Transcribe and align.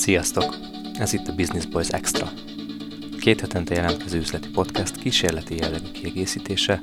Sziasztok! 0.00 0.56
Ez 0.98 1.12
itt 1.12 1.28
a 1.28 1.34
Business 1.34 1.64
Boys 1.64 1.88
Extra. 1.88 2.32
Két 3.18 3.40
hetente 3.40 3.74
jelentkező 3.74 4.18
üzleti 4.18 4.48
podcast 4.48 4.96
kísérleti 4.96 5.56
jellegű 5.56 5.90
kiegészítése, 5.92 6.80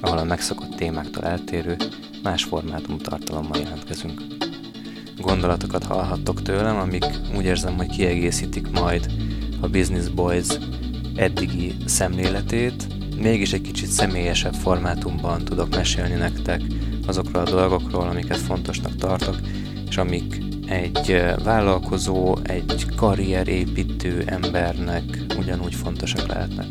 ahol 0.00 0.18
a 0.18 0.24
megszokott 0.24 0.74
témáktól 0.74 1.24
eltérő, 1.24 1.76
más 2.22 2.44
formátumú 2.44 2.96
tartalommal 2.96 3.58
jelentkezünk. 3.58 4.22
Gondolatokat 5.16 5.84
hallhattok 5.84 6.42
tőlem, 6.42 6.76
amik 6.76 7.04
úgy 7.36 7.44
érzem, 7.44 7.76
hogy 7.76 7.88
kiegészítik 7.88 8.70
majd 8.70 9.12
a 9.60 9.68
Business 9.68 10.08
Boys 10.08 10.48
eddigi 11.14 11.74
szemléletét, 11.86 12.86
mégis 13.16 13.52
egy 13.52 13.62
kicsit 13.62 13.88
személyesebb 13.88 14.54
formátumban 14.54 15.44
tudok 15.44 15.74
mesélni 15.74 16.14
nektek 16.14 16.62
azokról 17.06 17.42
a 17.42 17.50
dolgokról, 17.50 18.08
amiket 18.08 18.38
fontosnak 18.38 18.96
tartok, 18.96 19.36
és 19.88 19.96
amik 19.96 20.49
egy 20.70 21.22
vállalkozó, 21.44 22.36
egy 22.42 22.86
karrierépítő 22.96 24.22
embernek 24.26 25.02
ugyanúgy 25.38 25.74
fontosak 25.74 26.26
lehetnek. 26.26 26.66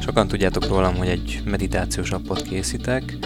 Sokan 0.00 0.28
tudjátok 0.28 0.66
rólam, 0.66 0.96
hogy 0.96 1.08
egy 1.08 1.42
meditációs 1.44 2.10
appot 2.10 2.42
készítek, 2.42 3.16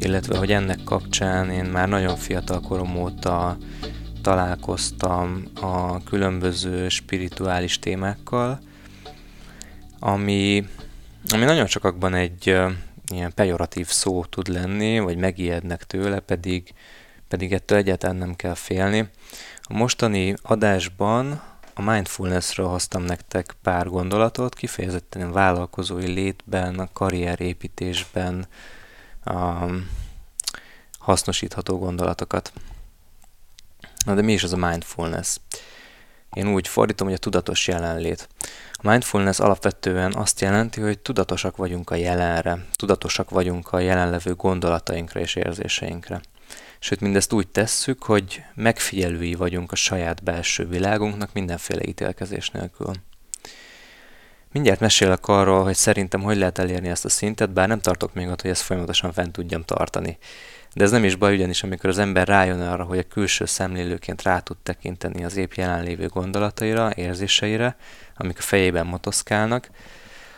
illetve 0.00 0.38
hogy 0.38 0.52
ennek 0.52 0.78
kapcsán 0.84 1.50
én 1.50 1.64
már 1.64 1.88
nagyon 1.88 2.16
fiatal 2.16 2.60
korom 2.60 2.96
óta 2.96 3.56
találkoztam 4.22 5.42
a 5.60 6.02
különböző 6.02 6.88
spirituális 6.88 7.78
témákkal, 7.78 8.58
ami, 9.98 10.66
ami 11.28 11.44
nagyon 11.44 11.66
sokakban 11.66 12.14
egy 12.14 12.56
ilyen 13.12 13.32
pejoratív 13.34 13.86
szó 13.86 14.24
tud 14.24 14.48
lenni, 14.48 14.98
vagy 14.98 15.16
megijednek 15.16 15.84
tőle, 15.84 16.20
pedig 16.20 16.72
pedig 17.30 17.52
ettől 17.52 17.78
egyáltalán 17.78 18.16
nem 18.16 18.34
kell 18.34 18.54
félni. 18.54 19.08
A 19.62 19.74
mostani 19.74 20.34
adásban 20.42 21.42
a 21.74 21.82
mindfulnessről 21.82 22.66
hoztam 22.66 23.02
nektek 23.02 23.54
pár 23.62 23.86
gondolatot, 23.86 24.54
kifejezetten 24.54 25.28
a 25.28 25.32
vállalkozói 25.32 26.06
létben, 26.06 26.78
a 26.78 26.88
karrierépítésben 26.92 28.46
um, 29.26 29.90
hasznosítható 30.98 31.78
gondolatokat. 31.78 32.52
Na 34.04 34.14
de 34.14 34.22
mi 34.22 34.32
is 34.32 34.42
az 34.42 34.52
a 34.52 34.56
mindfulness? 34.56 35.36
Én 36.32 36.52
úgy 36.52 36.68
fordítom, 36.68 37.06
hogy 37.06 37.16
a 37.16 37.20
tudatos 37.20 37.68
jelenlét. 37.68 38.28
A 38.72 38.88
mindfulness 38.88 39.38
alapvetően 39.38 40.14
azt 40.14 40.40
jelenti, 40.40 40.80
hogy 40.80 40.98
tudatosak 40.98 41.56
vagyunk 41.56 41.90
a 41.90 41.94
jelenre, 41.94 42.66
tudatosak 42.76 43.30
vagyunk 43.30 43.72
a 43.72 43.78
jelenlevő 43.78 44.34
gondolatainkra 44.34 45.20
és 45.20 45.34
érzéseinkre. 45.34 46.20
Sőt, 46.82 47.00
mindezt 47.00 47.32
úgy 47.32 47.48
tesszük, 47.48 48.02
hogy 48.02 48.42
megfigyelői 48.54 49.34
vagyunk 49.34 49.72
a 49.72 49.76
saját 49.76 50.22
belső 50.22 50.68
világunknak 50.68 51.32
mindenféle 51.32 51.86
ítélkezés 51.86 52.50
nélkül. 52.50 52.92
Mindjárt 54.52 54.80
mesélek 54.80 55.28
arról, 55.28 55.62
hogy 55.62 55.74
szerintem 55.74 56.20
hogy 56.20 56.36
lehet 56.36 56.58
elérni 56.58 56.88
ezt 56.88 57.04
a 57.04 57.08
szintet, 57.08 57.50
bár 57.50 57.68
nem 57.68 57.80
tartok 57.80 58.14
még 58.14 58.28
ott, 58.28 58.40
hogy 58.40 58.50
ezt 58.50 58.62
folyamatosan 58.62 59.12
fent 59.12 59.32
tudjam 59.32 59.64
tartani. 59.64 60.18
De 60.74 60.84
ez 60.84 60.90
nem 60.90 61.04
is 61.04 61.14
baj, 61.14 61.34
ugyanis 61.34 61.62
amikor 61.62 61.90
az 61.90 61.98
ember 61.98 62.28
rájön 62.28 62.60
arra, 62.60 62.84
hogy 62.84 62.98
a 62.98 63.08
külső 63.08 63.44
szemlélőként 63.44 64.22
rá 64.22 64.38
tud 64.38 64.56
tekinteni 64.56 65.24
az 65.24 65.36
épp 65.36 65.52
jelenlévő 65.52 66.06
gondolataira, 66.06 66.90
érzéseire, 66.94 67.76
amik 68.16 68.38
a 68.38 68.42
fejében 68.42 68.86
motoszkálnak, 68.86 69.70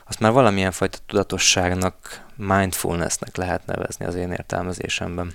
azt 0.06 0.20
már 0.20 0.32
valamilyen 0.32 0.72
fajta 0.72 0.98
tudatosságnak, 1.06 2.24
mindfulnessnek 2.36 3.36
lehet 3.36 3.66
nevezni 3.66 4.04
az 4.04 4.14
én 4.14 4.30
értelmezésemben. 4.30 5.32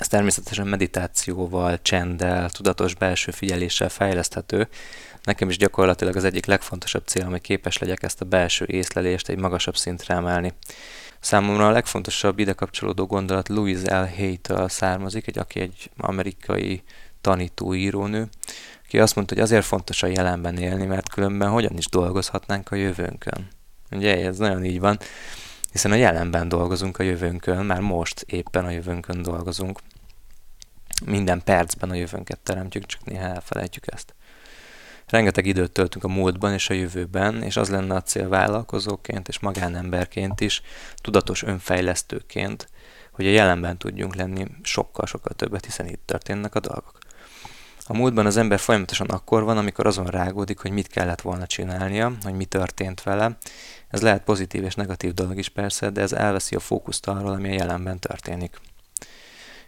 Ez 0.00 0.08
természetesen 0.08 0.66
meditációval, 0.66 1.82
csenddel, 1.82 2.50
tudatos 2.50 2.94
belső 2.94 3.30
figyeléssel 3.30 3.88
fejleszthető. 3.88 4.68
Nekem 5.22 5.48
is 5.48 5.56
gyakorlatilag 5.56 6.16
az 6.16 6.24
egyik 6.24 6.46
legfontosabb 6.46 7.06
cél, 7.06 7.24
hogy 7.24 7.40
képes 7.40 7.78
legyek 7.78 8.02
ezt 8.02 8.20
a 8.20 8.24
belső 8.24 8.64
észlelést 8.68 9.28
egy 9.28 9.38
magasabb 9.38 9.76
szintre 9.76 10.14
emelni. 10.14 10.52
Számomra 11.18 11.66
a 11.66 11.70
legfontosabb 11.70 12.38
ide 12.38 12.52
kapcsolódó 12.52 13.06
gondolat 13.06 13.48
Louise 13.48 14.00
L. 14.00 14.08
Hay-től 14.16 14.68
származik, 14.68 15.26
egy, 15.26 15.38
aki 15.38 15.60
egy 15.60 15.90
amerikai 15.96 16.82
tanító 17.20 17.74
írónő, 17.74 18.28
aki 18.84 18.98
azt 19.00 19.14
mondta, 19.14 19.34
hogy 19.34 19.42
azért 19.42 19.64
fontos 19.64 20.02
a 20.02 20.06
jelenben 20.06 20.56
élni, 20.56 20.86
mert 20.86 21.08
különben 21.08 21.48
hogyan 21.48 21.76
is 21.76 21.86
dolgozhatnánk 21.86 22.70
a 22.70 22.76
jövőnkön. 22.76 23.48
Ugye 23.90 24.26
ez 24.26 24.38
nagyon 24.38 24.64
így 24.64 24.80
van, 24.80 24.98
hiszen 25.72 25.90
a 25.90 25.94
jelenben 25.94 26.48
dolgozunk 26.48 26.98
a 26.98 27.02
jövőnkön, 27.02 27.66
már 27.66 27.80
most 27.80 28.24
éppen 28.26 28.64
a 28.64 28.70
jövőnkön 28.70 29.22
dolgozunk 29.22 29.80
minden 31.04 31.42
percben 31.44 31.90
a 31.90 31.94
jövőnket 31.94 32.38
teremtjük, 32.38 32.86
csak 32.86 33.04
néha 33.04 33.24
elfelejtjük 33.24 33.92
ezt. 33.92 34.14
Rengeteg 35.06 35.46
időt 35.46 35.72
töltünk 35.72 36.04
a 36.04 36.08
múltban 36.08 36.52
és 36.52 36.70
a 36.70 36.74
jövőben, 36.74 37.42
és 37.42 37.56
az 37.56 37.68
lenne 37.68 37.94
a 37.94 38.02
cél 38.02 38.28
vállalkozóként 38.28 39.28
és 39.28 39.38
magánemberként 39.38 40.40
is, 40.40 40.62
tudatos 40.96 41.42
önfejlesztőként, 41.42 42.68
hogy 43.10 43.26
a 43.26 43.30
jelenben 43.30 43.78
tudjunk 43.78 44.14
lenni 44.14 44.46
sokkal-sokkal 44.62 45.32
többet, 45.32 45.64
hiszen 45.64 45.86
itt 45.86 46.02
történnek 46.06 46.54
a 46.54 46.60
dolgok. 46.60 46.98
A 47.86 47.96
múltban 47.96 48.26
az 48.26 48.36
ember 48.36 48.58
folyamatosan 48.58 49.08
akkor 49.08 49.42
van, 49.42 49.58
amikor 49.58 49.86
azon 49.86 50.06
rágódik, 50.06 50.58
hogy 50.58 50.70
mit 50.70 50.86
kellett 50.86 51.20
volna 51.20 51.46
csinálnia, 51.46 52.12
hogy 52.22 52.34
mi 52.34 52.44
történt 52.44 53.02
vele. 53.02 53.36
Ez 53.88 54.02
lehet 54.02 54.24
pozitív 54.24 54.64
és 54.64 54.74
negatív 54.74 55.14
dolog 55.14 55.38
is 55.38 55.48
persze, 55.48 55.90
de 55.90 56.00
ez 56.00 56.12
elveszi 56.12 56.54
a 56.54 56.60
fókuszt 56.60 57.08
arról, 57.08 57.32
ami 57.32 57.48
a 57.48 57.52
jelenben 57.52 57.98
történik. 57.98 58.60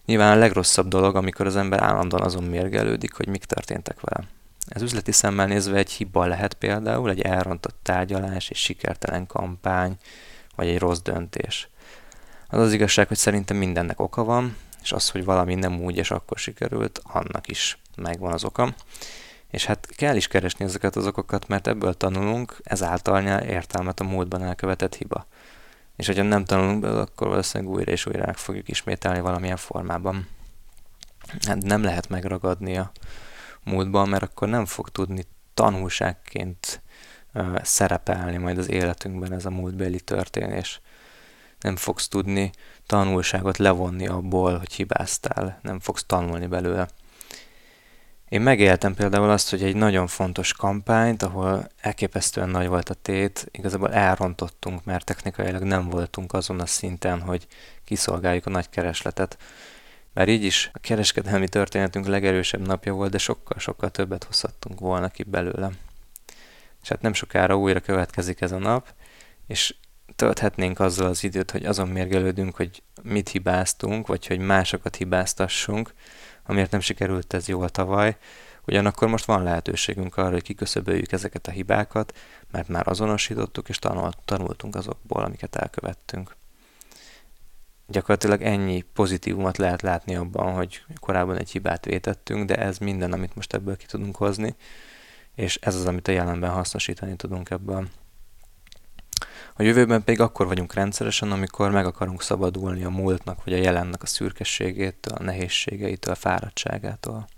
Nyilván 0.05 0.37
a 0.37 0.41
legrosszabb 0.41 0.89
dolog, 0.89 1.17
amikor 1.17 1.47
az 1.47 1.57
ember 1.57 1.83
állandóan 1.83 2.23
azon 2.23 2.45
mérgelődik, 2.45 3.15
hogy 3.15 3.29
mik 3.29 3.45
történtek 3.45 4.01
vele. 4.01 4.27
Ez 4.69 4.83
üzleti 4.83 5.13
szemmel 5.13 5.47
nézve 5.47 5.77
egy 5.77 5.91
hiba 5.91 6.27
lehet 6.27 6.55
például, 6.55 7.11
egy 7.11 7.21
elrontott 7.21 7.77
tárgyalás, 7.83 8.51
egy 8.51 8.57
sikertelen 8.57 9.27
kampány, 9.27 9.97
vagy 10.57 10.69
egy 10.69 10.79
rossz 10.79 11.01
döntés. 11.01 11.69
Az 12.49 12.59
az 12.59 12.73
igazság, 12.73 13.09
hogy 13.09 13.17
szerintem 13.17 13.57
mindennek 13.57 14.01
oka 14.01 14.25
van, 14.25 14.57
és 14.83 14.93
az, 14.93 15.11
hogy 15.11 15.25
valami 15.25 15.55
nem 15.55 15.81
úgy 15.81 15.97
és 15.97 16.11
akkor 16.11 16.39
sikerült, 16.39 17.01
annak 17.03 17.49
is 17.49 17.79
megvan 17.97 18.33
az 18.33 18.45
oka. 18.45 18.75
És 19.51 19.65
hát 19.65 19.87
kell 19.97 20.17
is 20.17 20.29
keresni 20.29 20.65
ezeket 20.65 20.97
az 20.97 21.07
okokat, 21.07 21.49
mert 21.49 21.67
ebből 21.67 21.95
tanulunk, 21.95 22.57
ezáltal 22.63 23.21
nyer 23.21 23.49
értelmet 23.49 24.01
a 24.01 24.05
múltban 24.05 24.43
elkövetett 24.43 24.95
hiba 24.95 25.27
és 26.03 26.09
hogyha 26.09 26.23
nem 26.23 26.45
tanulunk 26.45 26.81
belőle, 26.81 27.01
akkor 27.01 27.29
valószínűleg 27.29 27.75
újra 27.75 27.93
és 27.93 28.07
újra 28.07 28.27
meg 28.27 28.37
fogjuk 28.37 28.69
ismételni 28.69 29.21
valamilyen 29.21 29.57
formában. 29.57 30.29
Hát 31.47 31.63
nem 31.63 31.83
lehet 31.83 32.09
megragadni 32.09 32.77
a 32.77 32.93
múltban, 33.65 34.09
mert 34.09 34.23
akkor 34.23 34.49
nem 34.49 34.67
fog 34.67 34.89
tudni 34.89 35.25
tanulságként 35.55 36.83
uh, 37.35 37.63
szerepelni 37.63 38.37
majd 38.37 38.59
az 38.59 38.71
életünkben 38.71 39.33
ez 39.33 39.45
a 39.45 39.51
múltbeli 39.51 40.01
történés. 40.01 40.81
Nem 41.61 41.77
fogsz 41.77 42.09
tudni 42.09 42.51
tanulságot 42.87 43.57
levonni 43.57 44.07
abból, 44.07 44.59
hogy 44.59 44.73
hibáztál, 44.73 45.59
nem 45.63 45.81
fogsz 45.81 46.05
tanulni 46.07 46.47
belőle. 46.47 46.89
Én 48.32 48.41
megéltem 48.41 48.94
például 48.94 49.31
azt, 49.31 49.50
hogy 49.50 49.62
egy 49.62 49.76
nagyon 49.76 50.06
fontos 50.06 50.53
kampányt, 50.53 51.22
ahol 51.22 51.69
elképesztően 51.81 52.48
nagy 52.48 52.66
volt 52.66 52.88
a 52.88 52.94
tét, 52.94 53.48
igazából 53.50 53.93
elrontottunk, 53.93 54.84
mert 54.84 55.04
technikailag 55.04 55.62
nem 55.62 55.88
voltunk 55.88 56.32
azon 56.32 56.60
a 56.60 56.66
szinten, 56.66 57.21
hogy 57.21 57.47
kiszolgáljuk 57.84 58.47
a 58.47 58.50
nagy 58.50 58.69
keresletet. 58.69 59.38
Már 60.12 60.28
így 60.28 60.44
is 60.44 60.71
a 60.72 60.78
kereskedelmi 60.78 61.48
történetünk 61.48 62.06
legerősebb 62.06 62.66
napja 62.66 62.92
volt, 62.92 63.10
de 63.10 63.19
sokkal-sokkal 63.19 63.91
többet 63.91 64.25
hozhattunk 64.25 64.81
volna 64.81 65.09
ki 65.09 65.22
belőle. 65.22 65.71
És 66.82 66.88
hát 66.88 67.03
nem 67.03 67.12
sokára 67.12 67.56
újra 67.56 67.81
következik 67.81 68.41
ez 68.41 68.53
a 68.53 68.59
nap, 68.59 68.94
és 69.47 69.75
tölthetnénk 70.16 70.81
azzal 70.81 71.06
az 71.06 71.25
időt, 71.25 71.50
hogy 71.50 71.65
azon 71.65 71.88
mérgelődünk, 71.88 72.56
hogy 72.56 72.82
mit 73.03 73.28
hibáztunk, 73.28 74.06
vagy 74.06 74.26
hogy 74.26 74.38
másokat 74.38 74.97
hibáztassunk, 74.97 75.94
amiért 76.47 76.70
nem 76.70 76.80
sikerült 76.80 77.34
ez 77.34 77.48
jól 77.48 77.69
tavaly, 77.69 78.16
ugyanakkor 78.66 79.09
most 79.09 79.24
van 79.24 79.42
lehetőségünk 79.42 80.16
arra, 80.16 80.30
hogy 80.30 80.42
kiköszöböljük 80.42 81.12
ezeket 81.12 81.47
a 81.47 81.50
hibákat, 81.50 82.18
mert 82.50 82.68
már 82.68 82.89
azonosítottuk 82.89 83.68
és 83.68 83.78
tanult, 83.78 84.18
tanultunk 84.24 84.74
azokból, 84.74 85.22
amiket 85.22 85.56
elkövettünk. 85.56 86.36
Gyakorlatilag 87.86 88.42
ennyi 88.42 88.84
pozitívumot 88.92 89.56
lehet 89.56 89.83
látni 89.83 90.16
abban, 90.16 90.53
hogy 90.53 90.83
korábban 91.00 91.39
egy 91.39 91.50
hibát 91.50 91.84
vétettünk, 91.84 92.47
de 92.47 92.56
ez 92.56 92.78
minden, 92.78 93.12
amit 93.12 93.34
most 93.34 93.54
ebből 93.54 93.77
ki 93.77 93.86
tudunk 93.86 94.16
hozni, 94.16 94.54
és 95.34 95.59
ez 95.60 95.74
az, 95.74 95.86
amit 95.86 96.09
a 96.09 96.12
jelenben 96.12 96.50
hasznosítani 96.50 97.16
tudunk 97.16 97.50
ebből. 97.50 97.88
A 99.54 99.63
jövőben 99.63 100.04
pedig 100.04 100.21
akkor 100.21 100.47
vagyunk 100.47 100.75
rendszeresen, 100.75 101.33
amikor 101.33 101.71
meg 101.71 101.87
akarunk 101.87 102.22
szabadulni 102.22 102.84
a 102.84 102.91
múltnak 102.91 103.45
vagy 103.45 103.53
a 103.53 103.57
jelennek 103.57 104.03
a 104.03 104.07
szürkességétől, 104.07 105.15
a 105.15 105.22
nehézségeitől, 105.22 106.13
a 106.13 106.16
fáradtságától. 106.16 107.28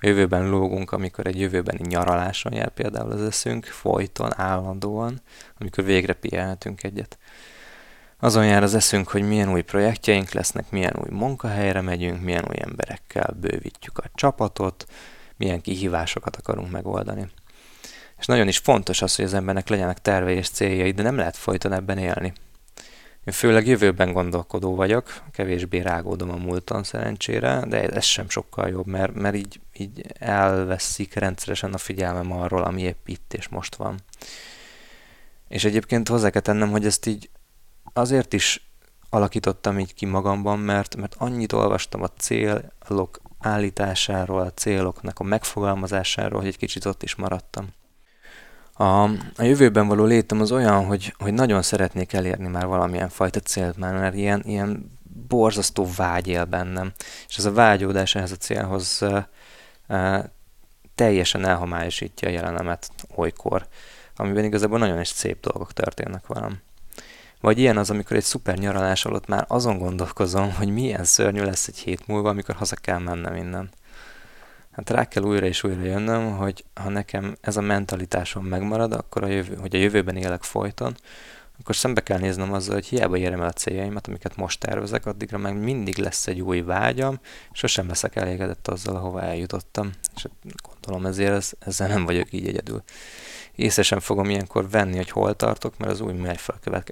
A 0.00 0.06
jövőben 0.06 0.48
lógunk, 0.48 0.92
amikor 0.92 1.26
egy 1.26 1.40
jövőbeni 1.40 1.86
nyaraláson 1.88 2.52
jár 2.52 2.68
például 2.68 3.10
az 3.10 3.22
eszünk, 3.22 3.64
folyton, 3.64 4.40
állandóan, 4.40 5.20
amikor 5.58 5.84
végre 5.84 6.12
pihenhetünk 6.12 6.82
egyet. 6.82 7.18
Azon 8.18 8.46
jár 8.46 8.62
az 8.62 8.74
eszünk, 8.74 9.08
hogy 9.08 9.22
milyen 9.22 9.52
új 9.52 9.62
projektjeink 9.62 10.30
lesznek, 10.30 10.70
milyen 10.70 10.96
új 10.96 11.10
munkahelyre 11.10 11.80
megyünk, 11.80 12.22
milyen 12.22 12.44
új 12.48 12.56
emberekkel 12.58 13.36
bővítjük 13.40 13.98
a 13.98 14.10
csapatot, 14.14 14.86
milyen 15.36 15.60
kihívásokat 15.60 16.36
akarunk 16.36 16.70
megoldani. 16.70 17.26
És 18.22 18.28
nagyon 18.28 18.48
is 18.48 18.58
fontos 18.58 19.02
az, 19.02 19.14
hogy 19.14 19.24
az 19.24 19.34
embernek 19.34 19.68
legyenek 19.68 19.98
tervei 19.98 20.36
és 20.36 20.48
céljai, 20.48 20.90
de 20.90 21.02
nem 21.02 21.16
lehet 21.16 21.36
folyton 21.36 21.72
ebben 21.72 21.98
élni. 21.98 22.32
Én 23.24 23.32
főleg 23.32 23.66
jövőben 23.66 24.12
gondolkodó 24.12 24.74
vagyok, 24.74 25.22
kevésbé 25.32 25.78
rágódom 25.80 26.30
a 26.30 26.36
múlton 26.36 26.82
szerencsére, 26.82 27.64
de 27.68 27.88
ez 27.88 28.04
sem 28.04 28.28
sokkal 28.28 28.68
jobb, 28.68 28.86
mert, 28.86 29.14
mert 29.14 29.34
így, 29.34 29.60
így 29.72 30.06
elveszik 30.18 31.14
rendszeresen 31.14 31.72
a 31.72 31.78
figyelmem 31.78 32.32
arról, 32.32 32.62
ami 32.62 32.82
épp 32.82 33.08
itt 33.08 33.34
és 33.34 33.48
most 33.48 33.74
van. 33.74 33.98
És 35.48 35.64
egyébként 35.64 36.08
hozzá 36.08 36.30
kell 36.30 36.40
tennem, 36.40 36.70
hogy 36.70 36.86
ezt 36.86 37.06
így 37.06 37.30
azért 37.92 38.32
is 38.32 38.70
alakítottam 39.10 39.78
így 39.78 39.94
ki 39.94 40.06
magamban, 40.06 40.58
mert, 40.58 40.96
mert 40.96 41.14
annyit 41.18 41.52
olvastam 41.52 42.02
a 42.02 42.08
célok 42.18 43.20
állításáról, 43.38 44.40
a 44.40 44.52
céloknak 44.52 45.18
a 45.18 45.24
megfogalmazásáról, 45.24 46.40
hogy 46.40 46.48
egy 46.48 46.58
kicsit 46.58 46.84
ott 46.84 47.02
is 47.02 47.14
maradtam. 47.14 47.68
A, 48.72 49.02
a 49.36 49.42
jövőben 49.42 49.86
való 49.86 50.04
létem 50.04 50.40
az 50.40 50.52
olyan, 50.52 50.86
hogy, 50.86 51.14
hogy 51.18 51.32
nagyon 51.32 51.62
szeretnék 51.62 52.12
elérni 52.12 52.48
már 52.48 52.66
valamilyen 52.66 53.08
fajta 53.08 53.40
célt, 53.40 53.76
már, 53.76 53.94
mert 53.94 54.14
ilyen, 54.14 54.42
ilyen 54.44 54.90
borzasztó 55.28 55.88
vágy 55.96 56.28
él 56.28 56.44
bennem. 56.44 56.92
És 57.28 57.36
ez 57.36 57.44
a 57.44 57.52
vágyódás 57.52 58.14
ehhez 58.14 58.32
a 58.32 58.36
célhoz 58.36 58.98
uh, 59.00 60.24
teljesen 60.94 61.44
elhomályosítja 61.44 62.28
a 62.28 62.32
jelenemet 62.32 62.90
olykor, 63.14 63.66
amiben 64.16 64.44
igazából 64.44 64.78
nagyon 64.78 65.00
is 65.00 65.08
szép 65.08 65.40
dolgok 65.40 65.72
történnek 65.72 66.26
velem. 66.26 66.60
Vagy 67.40 67.58
ilyen 67.58 67.76
az, 67.76 67.90
amikor 67.90 68.16
egy 68.16 68.22
szuper 68.22 68.58
nyaralás 68.58 69.04
alatt 69.04 69.26
már 69.26 69.44
azon 69.48 69.78
gondolkozom, 69.78 70.54
hogy 70.54 70.68
milyen 70.68 71.04
szörnyű 71.04 71.42
lesz 71.42 71.68
egy 71.68 71.78
hét 71.78 72.06
múlva, 72.06 72.28
amikor 72.28 72.54
haza 72.54 72.76
kell 72.76 72.98
mennem 72.98 73.34
innen. 73.34 73.70
Hát 74.72 74.90
rá 74.90 75.08
kell 75.08 75.22
újra 75.22 75.46
és 75.46 75.64
újra 75.64 75.82
jönnöm, 75.82 76.36
hogy 76.36 76.64
ha 76.74 76.88
nekem 76.88 77.36
ez 77.40 77.56
a 77.56 77.60
mentalitásom 77.60 78.44
megmarad, 78.44 78.92
akkor 78.92 79.24
a 79.24 79.26
jövő, 79.26 79.54
hogy 79.54 79.74
a 79.74 79.78
jövőben 79.78 80.16
élek 80.16 80.42
folyton, 80.42 80.94
akkor 81.60 81.76
szembe 81.76 82.02
kell 82.02 82.18
néznem 82.18 82.52
azzal, 82.52 82.74
hogy 82.74 82.86
hiába 82.86 83.16
érem 83.16 83.40
el 83.40 83.48
a 83.48 83.52
céljaimat, 83.52 84.06
amiket 84.06 84.36
most 84.36 84.60
tervezek, 84.60 85.06
addigra 85.06 85.38
meg 85.38 85.58
mindig 85.58 85.98
lesz 85.98 86.26
egy 86.26 86.40
új 86.40 86.60
vágyam, 86.60 87.20
sosem 87.52 87.88
leszek 87.88 88.16
elégedett 88.16 88.68
azzal, 88.68 88.96
ahova 88.96 89.22
eljutottam. 89.22 89.90
És 90.16 90.26
gondolom 90.68 91.06
ezért 91.06 91.32
ez, 91.32 91.50
ezzel 91.58 91.88
nem 91.88 92.04
vagyok 92.04 92.32
így 92.32 92.46
egyedül. 92.46 92.82
Észre 93.54 94.00
fogom 94.00 94.30
ilyenkor 94.30 94.70
venni, 94.70 94.96
hogy 94.96 95.10
hol 95.10 95.36
tartok, 95.36 95.78
mert 95.78 95.90
az 95.90 96.00
új 96.00 96.12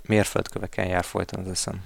mérföldköveken 0.02 0.86
jár 0.86 1.04
folyton 1.04 1.40
az 1.40 1.50
eszem. 1.50 1.84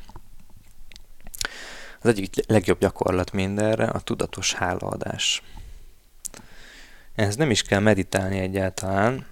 Az 2.01 2.09
egyik 2.09 2.35
legjobb 2.47 2.79
gyakorlat 2.79 3.33
mindenre 3.33 3.85
a 3.85 4.01
tudatos 4.01 4.55
hálaadás. 4.55 5.43
Ehhez 7.15 7.37
nem 7.37 7.51
is 7.51 7.63
kell 7.63 7.81
meditálni 7.81 8.39
egyáltalán, 8.39 9.27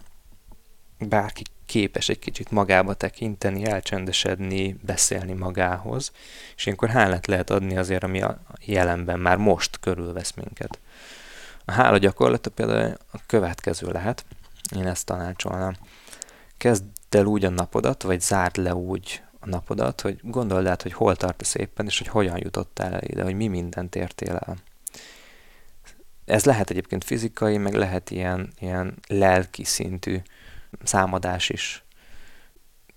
bárki 0.99 1.43
képes 1.67 2.08
egy 2.08 2.19
kicsit 2.19 2.50
magába 2.50 2.94
tekinteni, 2.94 3.64
elcsendesedni, 3.64 4.76
beszélni 4.82 5.32
magához, 5.32 6.12
és 6.56 6.64
ilyenkor 6.67 6.88
hálát 6.88 7.26
lehet 7.26 7.50
adni 7.50 7.76
azért, 7.76 8.02
ami 8.02 8.23
a 8.23 8.40
jelenben 8.61 9.20
már 9.20 9.37
most 9.37 9.81
körülvesz 9.81 10.32
minket. 10.32 10.79
A 11.64 11.73
hála 11.73 11.99
gyakorlata 11.99 12.50
például 12.50 12.96
a 13.12 13.19
következő 13.26 13.90
lehet, 13.90 14.25
én 14.76 14.87
ezt 14.87 15.06
tanácsolnám. 15.06 15.76
Kezd 16.56 16.85
el 17.11 17.25
úgy 17.25 17.44
a 17.44 17.50
napodat, 17.50 18.02
vagy 18.02 18.20
zárd 18.20 18.56
le 18.56 18.75
úgy 18.75 19.23
a 19.40 19.49
napodat, 19.49 20.00
hogy 20.00 20.19
gondold 20.23 20.67
át, 20.67 20.82
hogy 20.82 20.93
hol 20.93 21.17
tartasz 21.17 21.55
éppen, 21.55 21.87
és 21.87 21.99
hogy 21.99 22.08
hogyan 22.08 22.38
jutottál 22.38 22.93
el 22.93 23.02
ide, 23.02 23.23
hogy 23.23 23.35
mi 23.35 23.46
mindent 23.46 23.96
értél 23.96 24.37
el. 24.37 24.56
Ez 26.24 26.44
lehet 26.44 26.70
egyébként 26.70 27.04
fizikai, 27.04 27.58
meg 27.58 27.74
lehet 27.74 28.10
ilyen, 28.10 28.52
ilyen 28.58 28.94
lelki 29.08 29.64
szintű 29.64 30.16
számadás 30.82 31.48
is. 31.48 31.84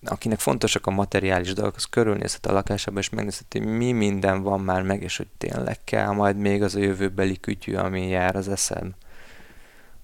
Akinek 0.04 0.40
fontosak 0.40 0.88
a 0.88 0.92
materiális 0.92 1.54
dolgok, 1.54 1.76
az 1.76 1.86
körülnézhet 1.86 2.46
a 2.46 2.52
lakásában, 2.52 3.02
és 3.02 3.10
megnézhet, 3.10 3.46
hogy 3.50 3.66
mi 3.66 3.92
minden 3.92 4.42
van 4.42 4.60
már 4.62 4.82
meg, 4.82 5.02
és 5.04 5.18
hogy 5.18 5.28
tényleg 5.38 5.84
kell 5.84 6.12
majd 6.12 6.38
még 6.38 6.64
az 6.64 6.76
a 6.76 6.80
jövőbeli 6.80 7.40
kütyű, 7.40 7.76
ami 7.76 8.08
jár 8.08 8.36
az 8.36 8.48
eszem. 8.48 8.96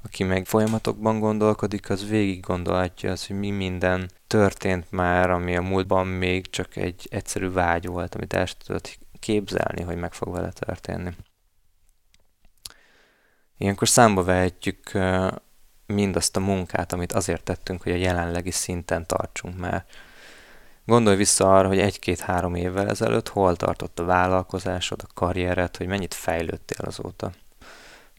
Aki 0.04 0.24
meg 0.24 0.46
folyamatokban 0.46 1.20
gondolkodik, 1.20 1.90
az 1.90 2.10
végig 2.10 2.40
gondolhatja 2.40 3.12
az, 3.12 3.28
hogy 3.28 3.36
mi 3.36 3.50
minden 3.50 4.10
történt 4.28 4.92
már, 4.92 5.30
ami 5.30 5.56
a 5.56 5.62
múltban 5.62 6.08
még 6.08 6.50
csak 6.50 6.76
egy 6.76 7.08
egyszerű 7.12 7.50
vágy 7.50 7.88
volt, 7.88 8.16
amit 8.16 8.34
el 8.34 8.48
tudod 8.66 8.90
képzelni, 9.20 9.82
hogy 9.82 9.98
meg 9.98 10.14
fog 10.14 10.34
vele 10.34 10.52
történni. 10.52 11.12
Ilyenkor 13.62 13.88
számba 13.88 14.24
vehetjük 14.24 14.92
mindazt 15.86 16.38
a 16.38 16.40
munkát, 16.40 16.94
amit 16.94 17.12
azért 17.12 17.44
tettünk, 17.44 17.82
hogy 17.82 17.92
a 17.92 17.96
jelenlegi 17.96 18.52
szinten 18.52 19.06
tartsunk 19.06 19.58
már. 19.58 19.86
Gondolj 20.86 21.16
vissza 21.16 21.58
arra, 21.58 21.68
hogy 21.68 21.80
egy-két-három 21.80 22.56
évvel 22.56 22.90
ezelőtt 22.90 23.28
hol 23.28 23.56
tartott 23.56 24.00
a 24.00 24.06
vállalkozásod, 24.06 25.02
a 25.04 25.14
karriered, 25.14 25.78
hogy 25.78 25.88
mennyit 25.88 26.14
fejlődtél 26.14 26.86
azóta, 26.86 27.32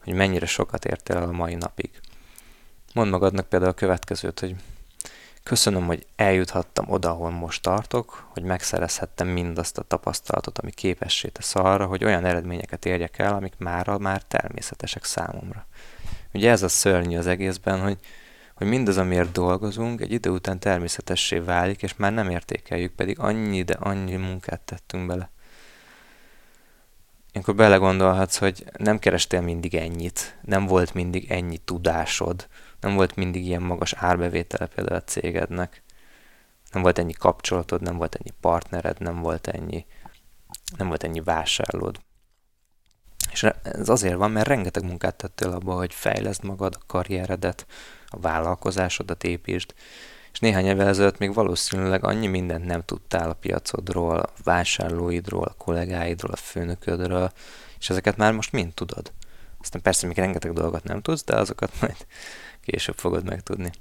hogy 0.03 0.13
mennyire 0.13 0.45
sokat 0.45 0.85
értél 0.85 1.15
el 1.15 1.23
a 1.23 1.31
mai 1.31 1.55
napig. 1.55 1.89
Mondd 2.93 3.09
magadnak 3.09 3.49
például 3.49 3.71
a 3.71 3.75
következőt, 3.75 4.39
hogy 4.39 4.55
Köszönöm, 5.43 5.85
hogy 5.85 6.05
eljuthattam 6.15 6.89
oda, 6.89 7.09
ahol 7.09 7.31
most 7.31 7.61
tartok, 7.61 8.27
hogy 8.29 8.43
megszerezhettem 8.43 9.27
mindazt 9.27 9.77
a 9.77 9.81
tapasztalatot, 9.81 10.57
ami 10.57 10.71
képessé 10.71 11.27
tesz 11.27 11.55
arra, 11.55 11.85
hogy 11.85 12.03
olyan 12.03 12.25
eredményeket 12.25 12.85
érjek 12.85 13.19
el, 13.19 13.33
amik 13.33 13.53
mára 13.57 13.97
már 13.97 14.21
természetesek 14.21 15.03
számomra. 15.03 15.65
Ugye 16.33 16.51
ez 16.51 16.63
a 16.63 16.67
szörnyű 16.67 17.17
az 17.17 17.27
egészben, 17.27 17.81
hogy, 17.81 17.97
hogy 18.55 18.67
mindaz, 18.67 18.97
amiért 18.97 19.31
dolgozunk, 19.31 20.01
egy 20.01 20.11
idő 20.11 20.29
után 20.29 20.59
természetessé 20.59 21.37
válik, 21.37 21.81
és 21.83 21.95
már 21.95 22.13
nem 22.13 22.29
értékeljük, 22.29 22.93
pedig 22.93 23.19
annyi, 23.19 23.63
de 23.63 23.73
annyi 23.73 24.15
munkát 24.15 24.61
tettünk 24.61 25.07
bele. 25.07 25.29
Ilyenkor 27.31 27.55
belegondolhatsz, 27.55 28.37
hogy 28.37 28.65
nem 28.77 28.99
kerestél 28.99 29.41
mindig 29.41 29.75
ennyit, 29.75 30.37
nem 30.41 30.65
volt 30.65 30.93
mindig 30.93 31.31
ennyi 31.31 31.57
tudásod, 31.57 32.47
nem 32.83 32.95
volt 32.95 33.15
mindig 33.15 33.45
ilyen 33.45 33.61
magas 33.61 33.93
árbevétele 33.93 34.65
például 34.65 34.99
a 34.99 35.03
cégednek, 35.03 35.83
nem 36.71 36.81
volt 36.81 36.99
ennyi 36.99 37.13
kapcsolatod, 37.13 37.81
nem 37.81 37.97
volt 37.97 38.15
ennyi 38.15 38.35
partnered, 38.41 38.99
nem 38.99 39.21
volt 39.21 39.47
ennyi, 39.47 39.85
nem 40.77 40.87
volt 40.87 41.03
ennyi 41.03 41.21
vásárlód. 41.21 41.99
És 43.31 43.43
ez 43.63 43.89
azért 43.89 44.15
van, 44.15 44.31
mert 44.31 44.47
rengeteg 44.47 44.83
munkát 44.83 45.15
tettél 45.15 45.49
abba, 45.49 45.73
hogy 45.73 45.93
fejleszd 45.93 46.43
magad, 46.43 46.77
a 46.79 46.83
karrieredet, 46.87 47.65
a 48.07 48.19
vállalkozásodat 48.19 49.23
építsd, 49.23 49.73
és 50.33 50.39
néhány 50.39 50.65
évvel 50.65 50.87
ezelőtt 50.87 51.17
még 51.17 51.33
valószínűleg 51.33 52.05
annyi 52.05 52.27
mindent 52.27 52.65
nem 52.65 52.83
tudtál 52.85 53.29
a 53.29 53.33
piacodról, 53.33 54.19
a 54.19 54.29
vásárlóidról, 54.43 55.43
a 55.43 55.55
kollégáidról, 55.57 56.31
a 56.31 56.35
főnöködről, 56.35 57.31
és 57.79 57.89
ezeket 57.89 58.17
már 58.17 58.33
most 58.33 58.51
mind 58.51 58.73
tudod. 58.73 59.11
Aztán 59.61 59.81
persze 59.81 60.07
még 60.07 60.17
rengeteg 60.17 60.53
dolgot 60.53 60.83
nem 60.83 61.01
tudsz, 61.01 61.23
de 61.23 61.35
azokat 61.35 61.81
majd 61.81 62.05
később 62.65 62.97
fogod 62.97 63.23
megtudni. 63.23 63.71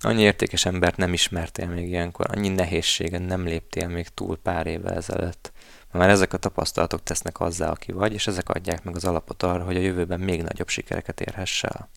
Annyi 0.00 0.22
értékes 0.22 0.64
embert 0.64 0.96
nem 0.96 1.12
ismertél 1.12 1.66
még 1.66 1.88
ilyenkor, 1.88 2.26
annyi 2.28 2.48
nehézségen 2.48 3.22
nem 3.22 3.44
léptél 3.44 3.88
még 3.88 4.08
túl 4.08 4.36
pár 4.36 4.66
évvel 4.66 4.94
ezelőtt. 4.94 5.52
Már 5.92 6.08
ezek 6.08 6.32
a 6.32 6.36
tapasztalatok 6.36 7.02
tesznek 7.02 7.40
azzá, 7.40 7.70
aki 7.70 7.92
vagy, 7.92 8.12
és 8.12 8.26
ezek 8.26 8.48
adják 8.48 8.84
meg 8.84 8.96
az 8.96 9.04
alapot 9.04 9.42
arra, 9.42 9.64
hogy 9.64 9.76
a 9.76 9.80
jövőben 9.80 10.20
még 10.20 10.42
nagyobb 10.42 10.68
sikereket 10.68 11.20
érhess 11.20 11.62
el. 11.62 11.88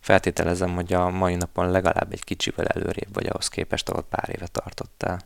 Feltételezem, 0.00 0.74
hogy 0.74 0.92
a 0.92 1.10
mai 1.10 1.34
napon 1.34 1.70
legalább 1.70 2.12
egy 2.12 2.24
kicsivel 2.24 2.66
előrébb 2.66 3.12
vagy 3.12 3.26
ahhoz 3.26 3.48
képest, 3.48 3.88
ahol 3.88 4.02
pár 4.02 4.28
éve 4.34 4.46
tartottál. 4.46 5.20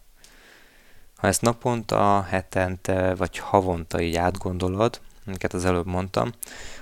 Ha 1.16 1.26
ezt 1.26 1.42
naponta, 1.42 2.22
hetente 2.22 3.14
vagy 3.14 3.38
havonta 3.38 4.00
így 4.00 4.16
átgondolod, 4.16 5.00
amiket 5.26 5.52
az 5.52 5.64
előbb 5.64 5.86
mondtam, 5.86 6.32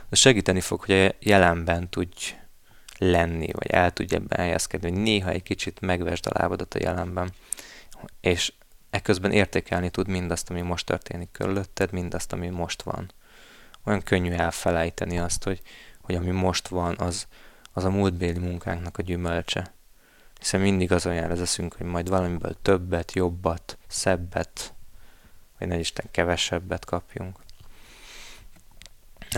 az 0.09 0.19
segíteni 0.19 0.61
fog, 0.61 0.81
hogy 0.81 0.95
a 0.95 1.15
jelenben 1.21 1.89
tudj 1.89 2.35
lenni, 2.99 3.53
vagy 3.53 3.67
el 3.67 3.93
tudj 3.93 4.15
ebben 4.15 4.39
helyezkedni, 4.39 4.91
hogy 4.91 5.01
néha 5.01 5.31
egy 5.31 5.43
kicsit 5.43 5.81
megvesd 5.81 6.27
a 6.27 6.39
lábadat 6.39 6.75
a 6.75 6.79
jelenben, 6.83 7.33
és 8.21 8.53
ekközben 8.91 9.33
értékelni 9.33 9.91
tud 9.91 10.09
mindazt, 10.09 10.51
ami 10.51 10.61
most 10.61 10.87
történik 10.87 11.31
körülötted, 11.33 11.93
mindazt, 11.93 12.33
ami 12.33 12.49
most 12.49 12.83
van. 12.83 13.13
Olyan 13.85 14.03
könnyű 14.03 14.33
elfelejteni 14.33 15.19
azt, 15.19 15.45
hogy, 15.45 15.63
hogy 16.01 16.15
ami 16.15 16.31
most 16.31 16.69
van, 16.69 16.95
az, 16.99 17.27
az 17.73 17.85
a 17.85 17.91
múltbéli 17.91 18.39
munkánknak 18.39 18.99
a 18.99 19.03
gyümölcse. 19.03 19.73
Hiszen 20.39 20.61
mindig 20.61 20.93
azon 20.93 21.15
jár 21.15 21.31
az 21.31 21.41
eszünk, 21.41 21.75
hogy 21.75 21.87
majd 21.87 22.09
valamiből 22.09 22.57
többet, 22.63 23.13
jobbat, 23.13 23.79
szebbet, 23.87 24.75
vagy 25.59 25.69
ne 25.69 25.79
Isten 25.79 26.07
kevesebbet 26.11 26.85
kapjunk. 26.85 27.39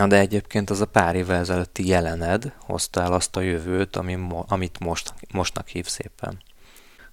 Na 0.01 0.07
de 0.07 0.17
egyébként 0.17 0.69
az 0.69 0.81
a 0.81 0.85
pár 0.85 1.15
évvel 1.15 1.39
ezelőtti 1.39 1.87
jelened 1.87 2.53
hozta 2.59 3.01
el 3.01 3.13
azt 3.13 3.35
a 3.35 3.41
jövőt, 3.41 3.95
ami 3.95 4.15
mo- 4.15 4.51
amit 4.51 4.79
most, 4.79 5.13
mostnak 5.31 5.67
hív 5.67 5.87
szépen. 5.87 6.39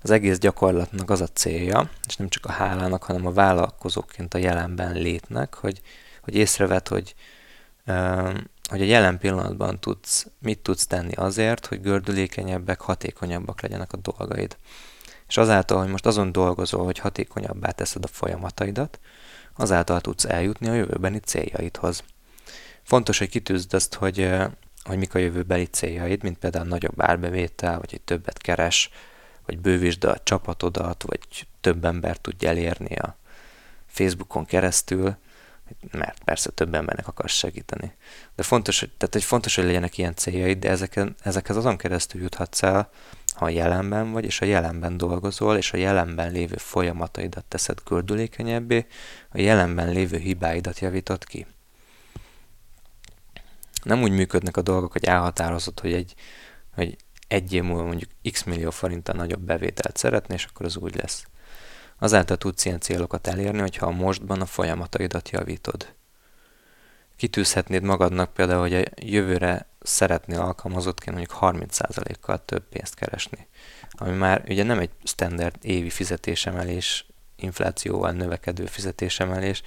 az 0.02 0.10
egész 0.10 0.38
gyakorlatnak 0.38 1.10
az 1.10 1.20
a 1.20 1.26
célja, 1.26 1.90
és 2.06 2.16
nem 2.16 2.28
csak 2.28 2.44
a 2.44 2.52
hálának, 2.52 3.02
hanem 3.02 3.26
a 3.26 3.32
vállalkozóként 3.32 4.34
a 4.34 4.38
jelenben 4.38 4.92
létnek, 4.92 5.54
hogy, 5.54 5.80
hogy 6.22 6.34
észrevet, 6.34 6.88
hogy, 6.88 7.14
hogy 8.68 8.80
a 8.80 8.84
jelen 8.84 9.18
pillanatban 9.18 9.80
tudsz, 9.80 10.26
mit 10.38 10.58
tudsz 10.58 10.86
tenni 10.86 11.12
azért, 11.12 11.66
hogy 11.66 11.80
gördülékenyebbek, 11.80 12.80
hatékonyabbak 12.80 13.60
legyenek 13.60 13.92
a 13.92 13.96
dolgaid. 13.96 14.56
És 15.28 15.36
azáltal, 15.36 15.78
hogy 15.78 15.90
most 15.90 16.06
azon 16.06 16.32
dolgozol, 16.32 16.84
hogy 16.84 16.98
hatékonyabbá 16.98 17.70
teszed 17.70 18.04
a 18.04 18.08
folyamataidat, 18.08 19.00
azáltal 19.56 20.00
tudsz 20.00 20.24
eljutni 20.24 20.68
a 20.68 20.74
jövőbeni 20.74 21.18
céljaidhoz. 21.18 22.02
Fontos, 22.88 23.18
hogy 23.18 23.28
kitűzd 23.28 23.74
azt, 23.74 23.94
hogy, 23.94 24.30
hogy 24.82 24.98
mik 24.98 25.14
a 25.14 25.18
jövőbeli 25.18 25.64
céljaid, 25.64 26.22
mint 26.22 26.38
például 26.38 26.66
nagyobb 26.66 27.02
árbevétel, 27.02 27.78
vagy 27.78 27.90
hogy 27.90 28.00
többet 28.00 28.38
keres, 28.38 28.90
vagy 29.46 29.58
bővítsd 29.58 30.04
a 30.04 30.18
csapatodat, 30.22 31.02
vagy 31.02 31.46
több 31.60 31.84
ember 31.84 32.16
tudj 32.16 32.46
elérni 32.46 32.96
a 32.96 33.16
Facebookon 33.86 34.44
keresztül, 34.44 35.16
mert 35.90 36.24
persze 36.24 36.50
több 36.50 36.74
embernek 36.74 37.08
akarsz 37.08 37.34
segíteni. 37.34 37.92
De 38.36 38.42
fontos, 38.42 38.80
hogy, 38.80 38.90
tehát 38.96 39.14
egy 39.14 39.24
fontos, 39.24 39.54
hogy 39.54 39.64
legyenek 39.64 39.98
ilyen 39.98 40.14
céljaid, 40.14 40.58
de 40.58 40.68
ezeken, 40.70 41.14
ezekhez 41.22 41.56
azon 41.56 41.76
keresztül 41.76 42.20
juthatsz 42.20 42.62
el, 42.62 42.90
ha 43.34 43.44
a 43.44 43.48
jelenben 43.48 44.12
vagy, 44.12 44.24
és 44.24 44.40
a 44.40 44.44
jelenben 44.44 44.96
dolgozol, 44.96 45.56
és 45.56 45.72
a 45.72 45.76
jelenben 45.76 46.32
lévő 46.32 46.56
folyamataidat 46.56 47.44
teszed 47.44 47.78
gördülékenyebbé, 47.84 48.86
a 49.28 49.38
jelenben 49.40 49.90
lévő 49.90 50.18
hibáidat 50.18 50.78
javítod 50.78 51.24
ki. 51.24 51.46
Nem 53.82 54.02
úgy 54.02 54.12
működnek 54.12 54.56
a 54.56 54.62
dolgok, 54.62 54.92
hogy 54.92 55.04
elhatározod, 55.04 55.80
hogy 55.80 55.92
egy, 55.92 56.14
hogy 56.74 56.96
egy 57.28 57.52
év 57.52 57.62
múlva 57.62 57.84
mondjuk 57.84 58.10
x 58.32 58.42
millió 58.42 58.70
forinttal 58.70 59.14
nagyobb 59.14 59.40
bevételt 59.40 59.96
szeretné, 59.96 60.34
és 60.34 60.44
akkor 60.44 60.66
az 60.66 60.76
úgy 60.76 60.96
lesz. 60.96 61.24
Azáltal 61.98 62.36
tudsz 62.36 62.64
ilyen 62.64 62.80
célokat 62.80 63.26
elérni, 63.26 63.60
hogyha 63.60 63.86
a 63.86 63.90
mostban 63.90 64.40
a 64.40 64.46
folyamataidat 64.46 65.30
javítod. 65.30 65.94
Kitűzhetnéd 67.16 67.82
magadnak 67.82 68.32
például, 68.32 68.60
hogy 68.60 68.74
a 68.74 68.82
jövőre 68.94 69.66
szeretnél 69.80 70.40
alkalmazottként 70.40 71.16
mondjuk 71.16 71.38
30%-kal 71.40 72.44
több 72.44 72.68
pénzt 72.68 72.94
keresni. 72.94 73.46
Ami 73.90 74.16
már 74.16 74.44
ugye 74.48 74.62
nem 74.62 74.78
egy 74.78 74.90
standard 75.04 75.56
évi 75.60 75.90
fizetésemelés, 75.90 77.06
inflációval 77.36 78.10
növekedő 78.10 78.66
fizetésemelés, 78.66 79.62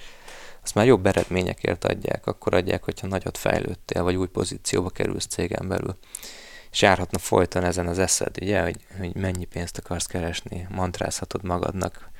azt 0.62 0.74
már 0.74 0.86
jobb 0.86 1.06
eredményekért 1.06 1.84
adják, 1.84 2.26
akkor 2.26 2.54
adják, 2.54 2.84
hogyha 2.84 3.06
nagyot 3.06 3.38
fejlődtél, 3.38 4.02
vagy 4.02 4.14
új 4.14 4.28
pozícióba 4.28 4.90
kerülsz 4.90 5.26
cégen 5.26 5.68
belül. 5.68 5.96
És 6.70 6.82
járhatna 6.82 7.18
folyton 7.18 7.64
ezen 7.64 7.86
az 7.86 7.98
eszed, 7.98 8.36
ugye, 8.40 8.62
hogy, 8.62 8.76
hogy 8.98 9.14
mennyi 9.14 9.44
pénzt 9.44 9.78
akarsz 9.78 10.06
keresni, 10.06 10.66
mantrázhatod 10.70 11.44
magadnak, 11.44 12.10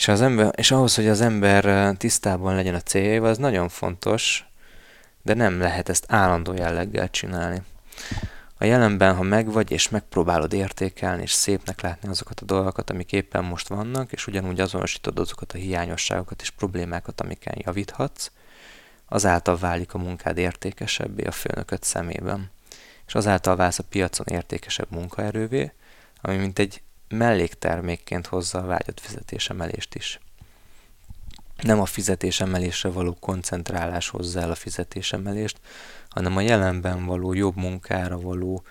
és, 0.00 0.08
az 0.08 0.20
ember, 0.20 0.52
és 0.56 0.70
ahhoz, 0.70 0.94
hogy 0.94 1.08
az 1.08 1.20
ember 1.20 1.94
tisztában 1.96 2.54
legyen 2.54 2.74
a 2.74 2.80
céljaival, 2.80 3.28
az 3.28 3.38
nagyon 3.38 3.68
fontos, 3.68 4.44
de 5.22 5.34
nem 5.34 5.60
lehet 5.60 5.88
ezt 5.88 6.04
állandó 6.08 6.52
jelleggel 6.52 7.10
csinálni. 7.10 7.62
A 8.62 8.64
jelenben, 8.64 9.14
ha 9.14 9.22
megvagy, 9.22 9.70
és 9.70 9.88
megpróbálod 9.88 10.52
értékelni, 10.52 11.22
és 11.22 11.32
szépnek 11.32 11.80
látni 11.80 12.08
azokat 12.08 12.40
a 12.40 12.44
dolgokat, 12.44 12.90
amik 12.90 13.12
éppen 13.12 13.44
most 13.44 13.68
vannak, 13.68 14.12
és 14.12 14.26
ugyanúgy 14.26 14.60
azonosítod 14.60 15.18
azokat 15.18 15.52
a 15.52 15.56
hiányosságokat 15.56 16.40
és 16.40 16.50
problémákat, 16.50 17.20
amiken 17.20 17.54
javíthatsz, 17.56 18.30
azáltal 19.08 19.56
válik 19.56 19.94
a 19.94 19.98
munkád 19.98 20.38
értékesebbé 20.38 21.24
a 21.24 21.30
főnököt 21.30 21.82
szemében. 21.82 22.50
És 23.06 23.14
azáltal 23.14 23.56
válsz 23.56 23.78
a 23.78 23.84
piacon 23.88 24.26
értékesebb 24.26 24.90
munkaerővé, 24.90 25.72
ami 26.20 26.36
mint 26.36 26.58
egy 26.58 26.82
melléktermékként 27.08 28.26
hozza 28.26 28.58
a 28.58 28.66
vágyott 28.66 29.00
fizetésemelést 29.00 29.94
is. 29.94 30.20
Nem 31.62 31.80
a 31.80 31.84
fizetésemelésre 31.84 32.88
való 32.88 33.16
koncentrálás 33.20 34.08
hozza 34.08 34.40
el 34.40 34.50
a 34.50 34.54
fizetésemelést, 34.54 35.60
hanem 36.08 36.36
a 36.36 36.40
jelenben 36.40 37.04
való 37.04 37.32
jobb 37.32 37.56
munkára 37.56 38.18
való 38.18 38.62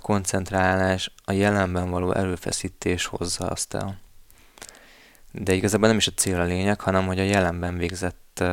koncentrálás, 0.00 1.12
a 1.24 1.32
jelenben 1.32 1.90
való 1.90 2.12
erőfeszítés 2.12 3.06
hozza 3.06 3.46
azt 3.46 3.74
el. 3.74 3.98
De 5.32 5.52
igazából 5.52 5.88
nem 5.88 5.96
is 5.96 6.06
a 6.06 6.12
cél 6.16 6.40
a 6.40 6.44
lényeg, 6.44 6.80
hanem 6.80 7.06
hogy 7.06 7.18
a 7.18 7.22
jelenben 7.22 7.76
végzett 7.76 8.44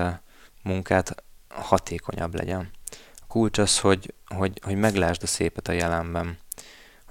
munkát 0.63 1.23
hatékonyabb 1.49 2.35
legyen. 2.35 2.69
A 3.15 3.25
kulcs 3.27 3.57
az, 3.57 3.79
hogy, 3.79 4.13
hogy, 4.25 4.59
hogy 4.61 4.75
meglásd 4.75 5.23
a 5.23 5.27
szépet 5.27 5.67
a 5.67 5.71
jelenben 5.71 6.37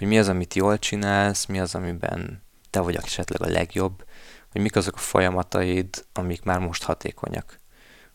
hogy 0.01 0.09
mi 0.09 0.19
az, 0.19 0.29
amit 0.29 0.55
jól 0.55 0.79
csinálsz, 0.79 1.47
mi 1.47 1.61
az, 1.61 1.75
amiben 1.75 2.43
te 2.71 2.81
vagy 2.81 2.97
esetleg 2.97 3.43
a 3.43 3.53
legjobb, 3.53 4.05
hogy 4.53 4.61
mik 4.61 4.77
azok 4.77 4.95
a 4.95 4.99
folyamataid, 4.99 6.05
amik 6.13 6.43
már 6.43 6.59
most 6.59 6.83
hatékonyak. 6.83 7.59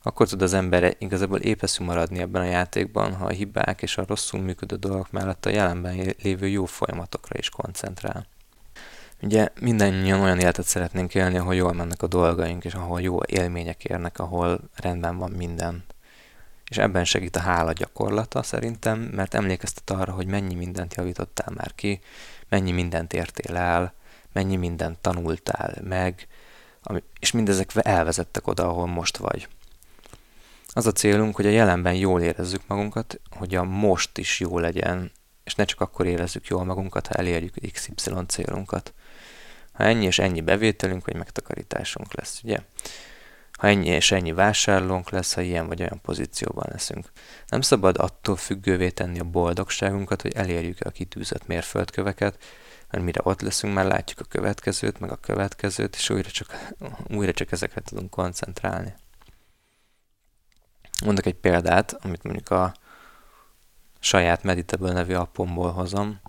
Akkor 0.03 0.27
tud 0.27 0.41
az 0.41 0.53
ember 0.53 0.95
igazából 0.97 1.39
épeszű 1.39 1.83
maradni 1.83 2.19
ebben 2.19 2.41
a 2.41 2.45
játékban, 2.45 3.13
ha 3.13 3.25
a 3.25 3.29
hibák 3.29 3.81
és 3.81 3.97
a 3.97 4.05
rosszul 4.07 4.39
működő 4.39 4.75
dolgok 4.75 5.11
mellett 5.11 5.45
a 5.45 5.49
jelenben 5.49 6.15
lévő 6.21 6.47
jó 6.47 6.65
folyamatokra 6.65 7.37
is 7.37 7.49
koncentrál. 7.49 8.27
Ugye 9.21 9.47
mindannyian 9.59 10.21
olyan 10.21 10.39
életet 10.39 10.65
szeretnénk 10.65 11.15
élni, 11.15 11.37
ahol 11.37 11.55
jól 11.55 11.73
mennek 11.73 12.01
a 12.01 12.07
dolgaink, 12.07 12.65
és 12.65 12.73
ahol 12.73 13.01
jó 13.01 13.23
élmények 13.23 13.83
érnek, 13.83 14.19
ahol 14.19 14.59
rendben 14.75 15.17
van 15.17 15.31
minden 15.31 15.83
és 16.69 16.77
ebben 16.77 17.05
segít 17.05 17.35
a 17.35 17.39
hála 17.39 17.71
gyakorlata 17.71 18.43
szerintem, 18.43 18.99
mert 18.99 19.33
emlékeztet 19.33 19.89
arra, 19.89 20.11
hogy 20.11 20.27
mennyi 20.27 20.53
mindent 20.53 20.95
javítottál 20.95 21.53
már 21.55 21.75
ki, 21.75 21.99
mennyi 22.49 22.71
mindent 22.71 23.13
értél 23.13 23.55
el, 23.55 23.93
mennyi 24.35 24.55
mindent 24.55 24.99
tanultál 24.99 25.77
meg, 25.83 26.27
és 27.19 27.31
mindezek 27.31 27.69
elvezettek 27.75 28.47
oda, 28.47 28.67
ahol 28.67 28.87
most 28.87 29.17
vagy. 29.17 29.47
Az 30.67 30.87
a 30.87 30.91
célunk, 30.91 31.35
hogy 31.35 31.45
a 31.45 31.49
jelenben 31.49 31.93
jól 31.93 32.21
érezzük 32.21 32.61
magunkat, 32.67 33.19
hogy 33.29 33.55
a 33.55 33.63
most 33.63 34.17
is 34.17 34.39
jó 34.39 34.59
legyen, 34.59 35.11
és 35.43 35.55
ne 35.55 35.65
csak 35.65 35.81
akkor 35.81 36.05
érezzük 36.05 36.47
jól 36.47 36.63
magunkat, 36.63 37.07
ha 37.07 37.13
elérjük 37.13 37.71
XY 37.71 38.11
célunkat. 38.27 38.93
Ha 39.71 39.83
ennyi 39.83 40.05
és 40.05 40.19
ennyi 40.19 40.41
bevételünk 40.41 41.05
vagy 41.05 41.15
megtakarításunk 41.15 42.13
lesz, 42.13 42.41
ugye? 42.43 42.59
ha 43.57 43.67
ennyi 43.67 43.87
és 43.87 44.11
ennyi 44.11 44.31
vásárlónk 44.31 45.09
lesz, 45.09 45.33
ha 45.33 45.41
ilyen 45.41 45.67
vagy 45.67 45.81
olyan 45.81 46.01
pozícióban 46.01 46.67
leszünk. 46.71 47.11
Nem 47.47 47.61
szabad 47.61 47.97
attól 47.97 48.35
függővé 48.35 48.89
tenni 48.89 49.19
a 49.19 49.23
boldogságunkat, 49.23 50.21
hogy 50.21 50.33
elérjük-e 50.35 50.87
a 50.87 50.91
kitűzött 50.91 51.47
mérföldköveket, 51.47 52.37
mert 52.95 53.07
mire 53.07 53.21
ott 53.23 53.41
leszünk, 53.41 53.73
már 53.73 53.85
látjuk 53.85 54.19
a 54.19 54.23
következőt, 54.23 54.99
meg 54.99 55.11
a 55.11 55.15
következőt, 55.15 55.95
és 55.95 56.09
újra 56.09 56.29
csak, 56.29 56.73
újra 57.07 57.31
csak 57.31 57.51
ezekre 57.51 57.81
tudunk 57.81 58.09
koncentrálni. 58.09 58.93
Mondok 61.05 61.25
egy 61.25 61.35
példát, 61.35 61.97
amit 62.01 62.23
mondjuk 62.23 62.49
a 62.49 62.73
saját 63.99 64.43
Meditable 64.43 64.93
nevű 64.93 65.13
appomból 65.13 65.71
hozom. 65.71 66.19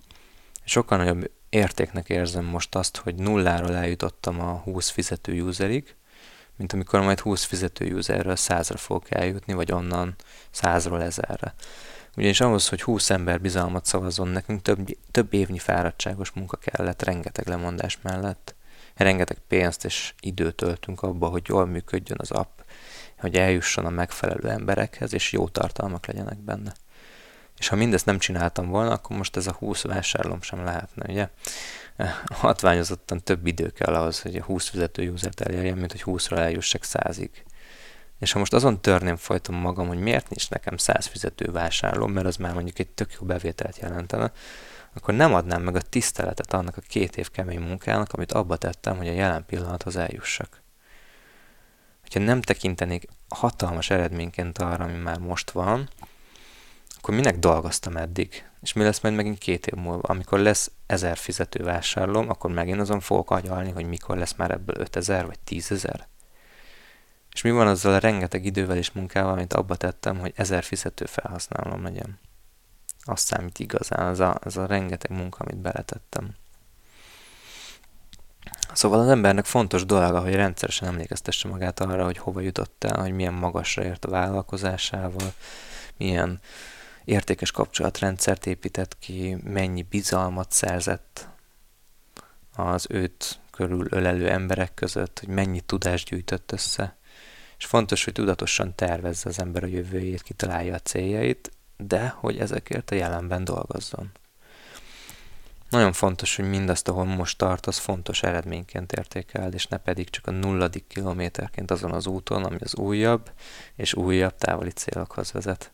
Sokkal 0.64 0.98
nagyobb 0.98 1.30
értéknek 1.48 2.08
érzem 2.08 2.44
most 2.44 2.74
azt, 2.74 2.96
hogy 2.96 3.14
nulláról 3.14 3.74
eljutottam 3.76 4.40
a 4.40 4.52
20 4.52 4.88
fizető 4.88 5.42
userig, 5.42 5.94
mint 6.56 6.72
amikor 6.72 7.00
majd 7.00 7.20
20 7.20 7.44
fizető 7.44 7.94
userről 7.94 8.36
100-ra 8.36 8.76
fogok 8.76 9.10
eljutni, 9.10 9.52
vagy 9.52 9.72
onnan 9.72 10.14
100-ról 10.54 11.10
1000-re. 11.10 11.54
Ugyanis 12.16 12.40
ahhoz, 12.40 12.68
hogy 12.68 12.82
20 12.82 13.10
ember 13.10 13.40
bizalmat 13.40 13.84
szavazzon 13.84 14.28
nekünk, 14.28 14.62
több, 14.62 14.86
több 15.10 15.34
évnyi 15.34 15.58
fáradtságos 15.58 16.30
munka 16.30 16.56
kellett, 16.56 17.02
rengeteg 17.02 17.46
lemondás 17.46 17.98
mellett. 18.02 18.54
Rengeteg 18.94 19.38
pénzt 19.48 19.84
és 19.84 20.14
időt 20.20 20.54
töltünk 20.54 21.02
abba, 21.02 21.28
hogy 21.28 21.42
jól 21.46 21.66
működjön 21.66 22.18
az 22.20 22.30
app, 22.30 22.60
hogy 23.18 23.34
eljusson 23.34 23.84
a 23.84 23.90
megfelelő 23.90 24.48
emberekhez, 24.48 25.12
és 25.12 25.32
jó 25.32 25.48
tartalmak 25.48 26.06
legyenek 26.06 26.38
benne. 26.38 26.72
És 27.58 27.68
ha 27.68 27.76
mindezt 27.76 28.06
nem 28.06 28.18
csináltam 28.18 28.68
volna, 28.68 28.92
akkor 28.92 29.16
most 29.16 29.36
ez 29.36 29.46
a 29.46 29.52
20 29.52 29.82
vásárlom 29.82 30.42
sem 30.42 30.64
lehetne, 30.64 31.04
ugye? 31.08 31.28
hatványozottan 32.40 33.22
több 33.22 33.46
idő 33.46 33.70
kell 33.70 33.94
ahhoz, 33.94 34.20
hogy 34.20 34.36
a 34.36 34.42
20 34.42 34.68
fizető 34.68 35.10
usert 35.10 35.40
elérjem, 35.40 35.78
mint 35.78 35.92
hogy 35.92 36.02
20-ra 36.06 36.36
eljussak 36.36 36.82
100-ig. 36.84 37.30
És 38.18 38.32
ha 38.32 38.38
most 38.38 38.52
azon 38.52 38.80
törném 38.80 39.16
folyton 39.16 39.54
magam, 39.54 39.88
hogy 39.88 39.98
miért 39.98 40.28
nincs 40.28 40.50
nekem 40.50 40.76
100 40.76 41.06
fizető 41.06 41.50
vásárló, 41.52 42.06
mert 42.06 42.26
az 42.26 42.36
már 42.36 42.54
mondjuk 42.54 42.78
egy 42.78 42.88
tök 42.88 43.16
jó 43.20 43.26
bevételt 43.26 43.78
jelentene, 43.78 44.32
akkor 44.94 45.14
nem 45.14 45.34
adnám 45.34 45.62
meg 45.62 45.76
a 45.76 45.80
tiszteletet 45.80 46.52
annak 46.52 46.76
a 46.76 46.82
két 46.88 47.16
év 47.16 47.30
kemény 47.30 47.60
munkának, 47.60 48.12
amit 48.12 48.32
abba 48.32 48.56
tettem, 48.56 48.96
hogy 48.96 49.08
a 49.08 49.12
jelen 49.12 49.44
pillanathoz 49.46 49.96
eljussak. 49.96 50.62
Hogyha 52.00 52.20
nem 52.20 52.40
tekintenék 52.40 53.08
hatalmas 53.28 53.90
eredményként 53.90 54.58
arra, 54.58 54.84
ami 54.84 54.98
már 54.98 55.18
most 55.18 55.50
van, 55.50 55.88
akkor 56.98 57.14
minek 57.14 57.38
dolgoztam 57.38 57.96
eddig? 57.96 58.48
És 58.62 58.72
mi 58.72 58.82
lesz 58.82 59.00
majd 59.00 59.14
megint 59.14 59.38
két 59.38 59.66
év 59.66 59.74
múlva? 59.74 60.08
Amikor 60.08 60.38
lesz 60.38 60.70
ezer 60.86 61.16
fizető 61.16 61.64
vásárlóm, 61.64 62.28
akkor 62.28 62.50
megint 62.50 62.80
azon 62.80 63.00
fogok 63.00 63.30
agyalni, 63.30 63.70
hogy 63.70 63.88
mikor 63.88 64.16
lesz 64.16 64.34
már 64.34 64.50
ebből 64.50 64.76
5000 64.78 65.26
vagy 65.26 65.38
10000. 65.44 66.08
És 67.36 67.42
mi 67.42 67.50
van 67.50 67.66
azzal 67.66 67.94
a 67.94 67.98
rengeteg 67.98 68.44
idővel 68.44 68.76
és 68.76 68.92
munkával, 68.92 69.32
amit 69.32 69.52
abba 69.52 69.76
tettem, 69.76 70.18
hogy 70.18 70.32
ezer 70.36 70.64
fizető 70.64 71.04
felhasználom 71.04 71.82
legyen? 71.82 72.18
Azt 73.00 73.26
számít 73.26 73.58
igazán, 73.58 74.06
az 74.06 74.20
a, 74.20 74.38
az 74.40 74.56
a 74.56 74.66
rengeteg 74.66 75.10
munka, 75.10 75.44
amit 75.44 75.58
beletettem. 75.58 76.34
Szóval 78.72 79.00
az 79.00 79.08
embernek 79.08 79.44
fontos 79.44 79.84
dolog, 79.84 80.16
hogy 80.22 80.34
rendszeresen 80.34 80.88
emlékeztesse 80.88 81.48
magát 81.48 81.80
arra, 81.80 82.04
hogy 82.04 82.18
hova 82.18 82.40
jutott 82.40 82.84
el, 82.84 83.00
hogy 83.00 83.12
milyen 83.12 83.34
magasra 83.34 83.84
ért 83.84 84.04
a 84.04 84.10
vállalkozásával, 84.10 85.32
milyen 85.96 86.40
értékes 87.04 87.50
kapcsolatrendszert 87.50 88.46
épített 88.46 88.98
ki, 88.98 89.36
mennyi 89.44 89.82
bizalmat 89.82 90.52
szerzett 90.52 91.28
az 92.54 92.86
őt 92.88 93.38
körül 93.50 93.86
ölelő 93.90 94.30
emberek 94.30 94.74
között, 94.74 95.18
hogy 95.18 95.28
mennyi 95.28 95.60
tudást 95.60 96.08
gyűjtött 96.08 96.52
össze. 96.52 96.96
És 97.58 97.64
fontos, 97.64 98.04
hogy 98.04 98.12
tudatosan 98.12 98.74
tervezze 98.74 99.28
az 99.28 99.40
ember 99.40 99.62
a 99.62 99.66
jövőjét, 99.66 100.22
kitalálja 100.22 100.74
a 100.74 100.78
céljait, 100.78 101.50
de 101.76 102.08
hogy 102.08 102.38
ezekért 102.38 102.90
a 102.90 102.94
jelenben 102.94 103.44
dolgozzon. 103.44 104.10
Nagyon 105.70 105.92
fontos, 105.92 106.36
hogy 106.36 106.48
mindazt, 106.48 106.88
ahol 106.88 107.04
most 107.04 107.38
tart, 107.38 107.66
az 107.66 107.78
fontos 107.78 108.22
eredményként 108.22 108.92
értékel, 108.92 109.52
és 109.52 109.66
ne 109.66 109.76
pedig 109.76 110.10
csak 110.10 110.26
a 110.26 110.30
nulladik 110.30 110.86
kilométerként 110.86 111.70
azon 111.70 111.92
az 111.92 112.06
úton, 112.06 112.44
ami 112.44 112.56
az 112.60 112.74
újabb 112.74 113.30
és 113.74 113.94
újabb 113.94 114.36
távoli 114.36 114.70
célokhoz 114.70 115.32
vezet. 115.32 115.72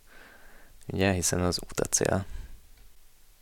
Ugye, 0.86 1.12
hiszen 1.12 1.40
az 1.40 1.60
út 1.62 1.80
a 1.80 1.84
cél. 1.84 2.24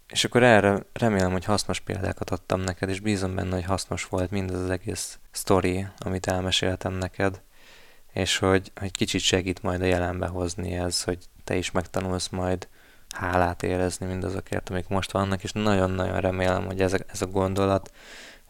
És 0.09 0.25
akkor 0.25 0.43
erre 0.43 0.83
remélem, 0.93 1.33
hogy 1.33 1.45
hasznos 1.45 1.81
példákat 1.81 2.31
adtam 2.31 2.61
neked, 2.61 2.89
és 2.89 3.01
bízom 3.01 3.35
benne, 3.35 3.55
hogy 3.55 3.65
hasznos 3.65 4.05
volt 4.05 4.31
mindez 4.31 4.61
az 4.61 4.71
egész 4.71 5.19
sztori, 5.31 5.87
amit 5.99 6.27
elmeséltem 6.27 6.93
neked, 6.93 7.41
és 8.13 8.39
hogy, 8.39 8.73
hogy 8.77 8.91
kicsit 8.91 9.21
segít 9.21 9.63
majd 9.63 9.83
a 9.83 9.85
jelenbe 9.85 10.27
hozni 10.27 10.73
ez, 10.73 11.03
hogy 11.03 11.19
te 11.45 11.57
is 11.57 11.71
megtanulsz 11.71 12.29
majd 12.29 12.69
hálát 13.15 13.63
érezni 13.63 14.07
mindazokért, 14.07 14.71
amik 14.71 14.89
most 14.89 15.13
vannak, 15.13 15.43
és 15.43 15.53
nagyon-nagyon 15.53 16.21
remélem, 16.21 16.65
hogy 16.67 16.81
ez 16.81 16.93
a, 16.93 16.99
ez 17.07 17.23
a 17.23 17.27
gondolat 17.27 17.93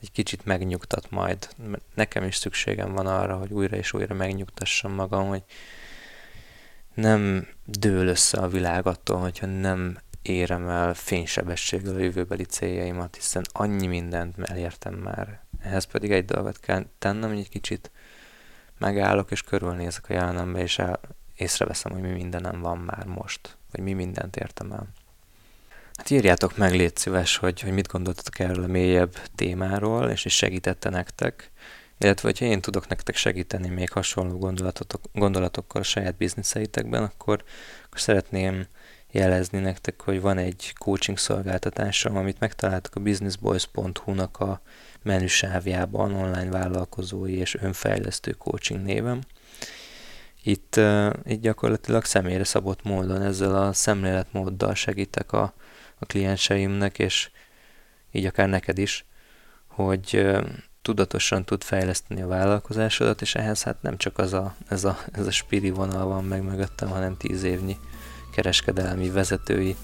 egy 0.01 0.13
kicsit 0.13 0.45
megnyugtat 0.45 1.11
majd. 1.11 1.49
Nekem 1.95 2.25
is 2.25 2.37
szükségem 2.37 2.93
van 2.93 3.07
arra, 3.07 3.37
hogy 3.37 3.53
újra 3.53 3.77
és 3.77 3.93
újra 3.93 4.15
megnyugtassam 4.15 4.93
magam, 4.93 5.29
hogy 5.29 5.43
nem 6.95 7.49
dől 7.65 8.07
össze 8.07 8.39
a 8.39 8.49
világ 8.49 8.87
attól, 8.87 9.19
hogyha 9.19 9.47
nem 9.47 9.99
érem 10.23 10.69
el 10.69 10.95
fénysebességgel 10.95 11.95
a 11.95 11.99
jövőbeli 11.99 12.45
céljaimat, 12.45 13.15
hiszen 13.15 13.45
annyi 13.53 13.87
mindent 13.87 14.35
elértem 14.51 14.95
már. 14.95 15.41
Ehhez 15.63 15.85
pedig 15.85 16.13
egy 16.13 16.25
dolgot 16.25 16.61
kell 16.61 16.85
tennem, 16.99 17.29
hogy 17.29 17.39
egy 17.39 17.49
kicsit 17.49 17.91
megállok 18.81 19.31
és 19.31 19.43
körülnézek 19.43 20.05
a 20.09 20.13
jelenembe, 20.13 20.61
és 20.61 20.79
el, 20.79 21.01
észreveszem, 21.37 21.93
hogy 21.93 22.01
mi 22.01 22.11
mindenem 22.11 22.61
van 22.61 22.79
már 22.79 23.07
most, 23.07 23.57
vagy 23.73 23.81
mi 23.81 23.93
mindent 23.93 24.37
értem 24.37 24.73
el. 24.73 24.87
Hát 25.95 26.11
írjátok 26.11 26.57
meg, 26.57 26.75
légy 26.75 26.97
szíves, 26.97 27.37
hogy, 27.37 27.61
hogy 27.61 27.73
mit 27.73 27.89
gondoltatok 27.89 28.39
erről 28.39 28.65
a 28.65 28.67
mélyebb 28.67 29.17
témáról, 29.35 30.11
és 30.11 30.25
is 30.25 30.37
segítette 30.37 30.91
nektek, 30.91 31.51
illetve 31.99 32.29
hogyha 32.29 32.45
én 32.45 32.61
tudok 32.61 32.89
nektek 32.89 33.17
segíteni 33.17 33.69
még 33.69 33.91
hasonló 33.91 34.39
gondolatotok, 34.39 35.01
gondolatokkal 35.13 35.81
a 35.81 35.85
saját 35.85 36.17
bizniszeitekben, 36.17 37.03
akkor, 37.03 37.45
akkor 37.85 38.01
szeretném 38.01 38.67
jelezni 39.11 39.59
nektek, 39.59 40.01
hogy 40.01 40.21
van 40.21 40.39
egy 40.39 40.75
coaching 40.79 41.19
szolgáltatásom, 41.19 42.17
amit 42.17 42.41
megtaláltak 42.41 42.95
a 42.95 43.01
businessboys.hu-nak 43.01 44.41
a 44.41 44.61
menüsávjában, 45.03 46.15
online 46.15 46.51
vállalkozói 46.51 47.37
és 47.37 47.55
önfejlesztő 47.55 48.33
coaching 48.33 48.85
névem. 48.85 49.21
Itt, 50.43 50.81
itt 51.25 51.41
gyakorlatilag 51.41 52.05
személyre 52.05 52.45
szabott 52.45 52.83
módon 52.83 53.23
ezzel 53.23 53.57
a 53.57 53.73
szemléletmóddal 53.73 54.75
segítek 54.75 55.33
a, 55.33 55.55
a 55.99 56.07
klienseimnek, 56.07 56.99
és 56.99 57.31
így 58.13 58.27
akár 58.27 58.49
neked 58.49 58.79
is, 58.79 59.05
hogy 59.67 60.29
tudatosan 60.83 61.45
tud 61.45 61.63
fejleszteni 61.63 62.23
a 62.23 62.27
vállalkozásodat, 62.27 63.21
és 63.21 63.35
ehhez 63.35 63.63
hát 63.63 63.83
nem 63.83 63.97
csak 63.97 64.19
az 64.19 64.33
a, 64.33 64.55
ez, 64.69 64.85
a, 64.85 64.99
ez 65.13 65.27
a 65.27 65.31
spiri 65.31 65.71
vonal 65.71 66.07
van 66.07 66.25
meg 66.25 66.43
mögöttem, 66.43 66.89
hanem 66.89 67.17
tíz 67.17 67.43
évnyi 67.43 67.79
kereskedelmi 68.33 69.11
vezetői 69.11 69.77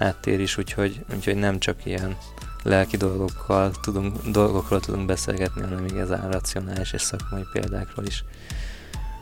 háttér 0.00 0.40
is, 0.40 0.58
úgyhogy, 0.58 1.04
úgyhogy 1.14 1.36
nem 1.36 1.58
csak 1.58 1.84
ilyen 1.84 2.16
lelki 2.62 2.96
dolgokkal 2.96 3.70
tudunk, 3.82 4.16
dolgokról 4.26 4.80
tudunk 4.80 5.06
beszélgetni, 5.06 5.62
hanem 5.62 5.84
igazán 5.84 6.30
racionális 6.30 6.92
és 6.92 7.02
szakmai 7.02 7.42
példákról 7.52 8.06
is. 8.06 8.24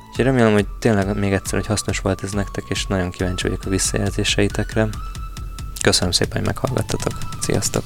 Úgyhogy 0.08 0.24
remélem, 0.24 0.52
hogy 0.52 0.66
tényleg 0.78 1.18
még 1.18 1.32
egyszer, 1.32 1.58
hogy 1.58 1.66
hasznos 1.66 1.98
volt 1.98 2.22
ez 2.22 2.32
nektek, 2.32 2.64
és 2.68 2.86
nagyon 2.86 3.10
kíváncsi 3.10 3.46
vagyok 3.46 3.64
a 3.64 3.70
visszajelzéseitekre. 3.70 4.88
Köszönöm 5.82 6.12
szépen, 6.12 6.36
hogy 6.36 6.46
meghallgattatok. 6.46 7.12
Sziasztok! 7.40 7.82